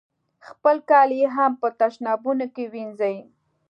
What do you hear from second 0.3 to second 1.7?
خپل کالي هم په